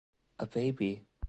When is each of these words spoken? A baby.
A 0.39 0.47
baby. 0.47 1.05